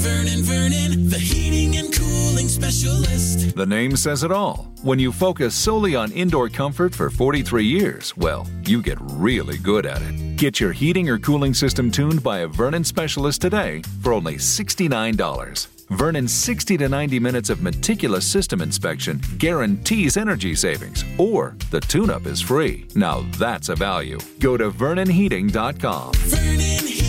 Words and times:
Vernon, 0.00 0.42
Vernon, 0.42 1.08
the 1.10 1.18
heating 1.18 1.76
and 1.76 1.92
cooling 1.92 2.48
specialist. 2.48 3.54
The 3.54 3.66
name 3.66 3.96
says 3.96 4.24
it 4.24 4.32
all. 4.32 4.72
When 4.82 4.98
you 4.98 5.12
focus 5.12 5.54
solely 5.54 5.94
on 5.94 6.10
indoor 6.12 6.48
comfort 6.48 6.94
for 6.94 7.10
43 7.10 7.64
years, 7.64 8.16
well, 8.16 8.46
you 8.64 8.80
get 8.82 8.98
really 9.00 9.58
good 9.58 9.84
at 9.84 10.00
it. 10.00 10.36
Get 10.36 10.58
your 10.58 10.72
heating 10.72 11.10
or 11.10 11.18
cooling 11.18 11.52
system 11.52 11.90
tuned 11.90 12.22
by 12.22 12.38
a 12.38 12.46
Vernon 12.46 12.82
specialist 12.82 13.42
today 13.42 13.82
for 14.02 14.14
only 14.14 14.36
$69. 14.36 15.66
Vernon's 15.90 16.32
60 16.32 16.78
to 16.78 16.88
90 16.88 17.18
minutes 17.18 17.50
of 17.50 17.62
meticulous 17.62 18.24
system 18.24 18.62
inspection 18.62 19.20
guarantees 19.36 20.16
energy 20.16 20.54
savings, 20.54 21.04
or 21.18 21.56
the 21.70 21.80
tune 21.80 22.08
up 22.08 22.26
is 22.26 22.40
free. 22.40 22.86
Now 22.94 23.26
that's 23.36 23.68
a 23.68 23.74
value. 23.74 24.18
Go 24.38 24.56
to 24.56 24.70
VernonHeating.com. 24.70 26.12
VernonHeating.com. 26.12 26.99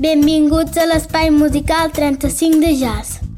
Benvinguts 0.00 0.78
a 0.80 0.86
l'espai 0.88 1.28
musical 1.28 1.90
35 1.92 2.60
de 2.64 2.72
jazz. 2.72 3.29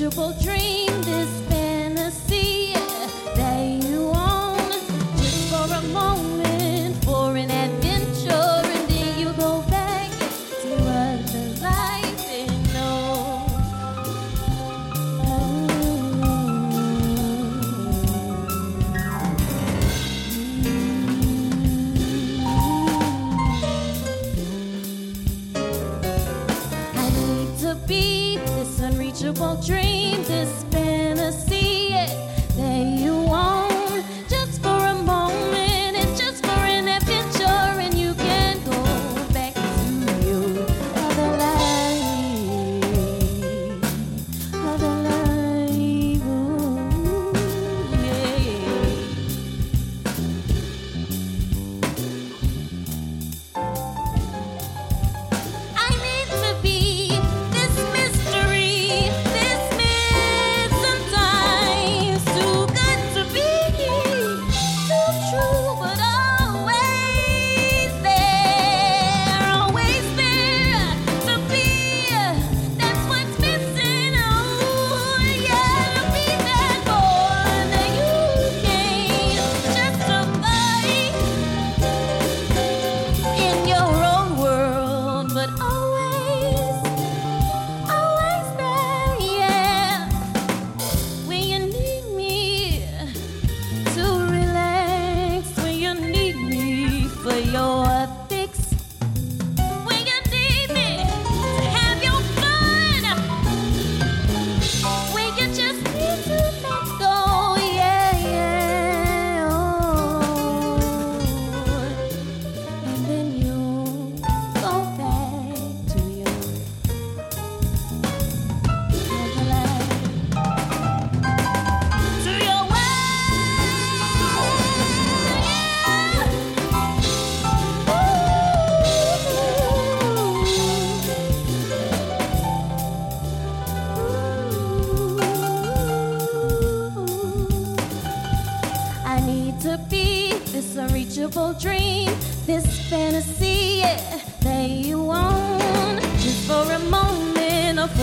unreachable 0.00 0.32
dream. 0.42 0.83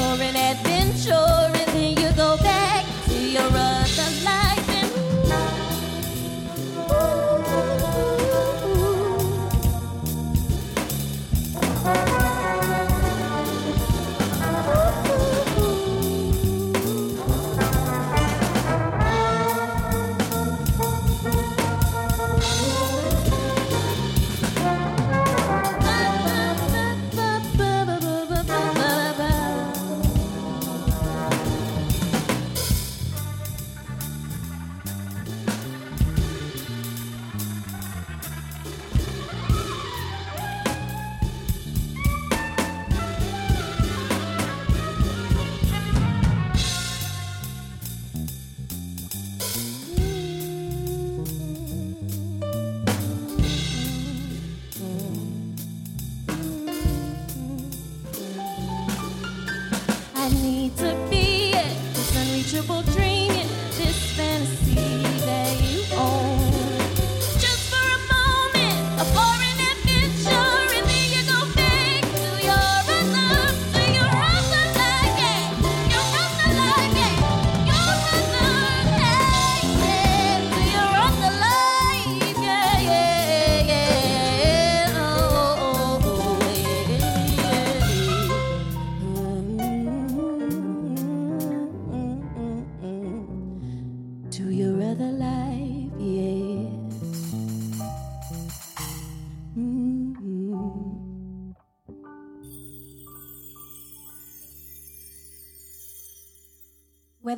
pouring 0.02 0.36
it. 0.36 0.51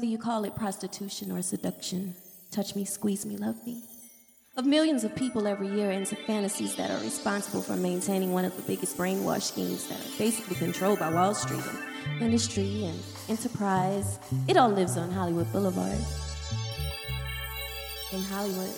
Whether 0.03 0.11
you 0.11 0.17
call 0.17 0.43
it 0.43 0.53
prostitution 0.53 1.31
or 1.31 1.41
seduction, 1.41 2.13
touch 2.51 2.75
me, 2.75 2.83
squeeze 2.83 3.25
me, 3.25 3.37
love 3.37 3.55
me. 3.65 3.85
Of 4.57 4.65
millions 4.65 5.05
of 5.05 5.15
people 5.15 5.47
every 5.47 5.69
year 5.69 5.91
into 5.91 6.17
fantasies 6.17 6.75
that 6.75 6.91
are 6.91 6.99
responsible 6.99 7.61
for 7.61 7.77
maintaining 7.77 8.33
one 8.33 8.43
of 8.43 8.53
the 8.57 8.63
biggest 8.63 8.97
brainwash 8.97 9.43
schemes 9.43 9.87
that 9.87 9.97
are 9.97 10.17
basically 10.17 10.57
controlled 10.57 10.99
by 10.99 11.09
Wall 11.09 11.33
Street 11.33 11.63
and 11.65 12.21
industry 12.21 12.83
and 12.83 12.99
enterprise. 13.29 14.19
It 14.49 14.57
all 14.57 14.67
lives 14.67 14.97
on 14.97 15.09
Hollywood 15.09 15.49
Boulevard. 15.53 15.97
In 18.11 18.19
Hollywood. 18.23 18.75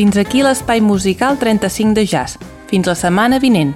Fins 0.00 0.16
aquí 0.16 0.40
l'espai 0.40 0.80
musical 0.80 1.34
35 1.36 1.92
de 1.92 2.06
jazz. 2.08 2.38
Fins 2.70 2.86
la 2.88 2.94
setmana 2.96 3.36
vinent. 3.36 3.74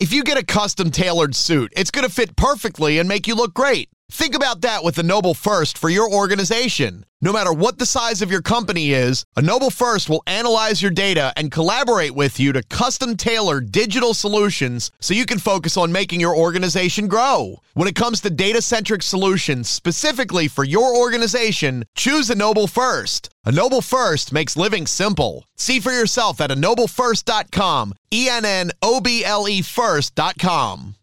If 0.00 0.14
you 0.14 0.22
get 0.24 0.38
a 0.38 0.42
custom 0.42 0.90
tailored 0.90 1.34
suit, 1.34 1.70
it's 1.76 1.90
going 1.90 2.08
to 2.08 2.10
fit 2.10 2.34
perfectly 2.34 2.98
and 2.98 3.10
make 3.10 3.28
you 3.28 3.34
look 3.36 3.52
great. 3.52 3.90
Think 4.10 4.36
about 4.36 4.60
that 4.60 4.84
with 4.84 5.00
Ennoble 5.00 5.34
First 5.34 5.76
for 5.76 5.88
your 5.88 6.08
organization. 6.08 7.04
No 7.20 7.32
matter 7.32 7.52
what 7.52 7.78
the 7.78 7.86
size 7.86 8.22
of 8.22 8.30
your 8.30 8.40
company 8.40 8.92
is, 8.92 9.24
Ennoble 9.36 9.70
First 9.70 10.08
will 10.08 10.22
analyze 10.28 10.80
your 10.80 10.92
data 10.92 11.32
and 11.36 11.50
collaborate 11.50 12.14
with 12.14 12.38
you 12.38 12.52
to 12.52 12.62
custom 12.62 13.16
tailor 13.16 13.60
digital 13.60 14.14
solutions 14.14 14.92
so 15.00 15.12
you 15.12 15.26
can 15.26 15.40
focus 15.40 15.76
on 15.76 15.90
making 15.90 16.20
your 16.20 16.36
organization 16.36 17.08
grow. 17.08 17.60
When 17.74 17.88
it 17.88 17.96
comes 17.96 18.20
to 18.20 18.30
data 18.30 18.62
centric 18.62 19.02
solutions 19.02 19.68
specifically 19.68 20.46
for 20.46 20.62
your 20.62 20.94
organization, 20.94 21.84
choose 21.96 22.30
Ennoble 22.30 22.68
First. 22.68 23.30
Ennoble 23.44 23.82
First 23.82 24.32
makes 24.32 24.56
living 24.56 24.86
simple. 24.86 25.46
See 25.56 25.80
for 25.80 25.90
yourself 25.90 26.40
at 26.40 26.50
ennoblefirst.com, 26.50 27.94
E 28.12 28.28
N 28.28 28.44
N 28.44 28.70
O 28.82 29.00
B 29.00 29.24
L 29.24 29.48
E 29.48 29.62
first.com. 29.62 30.94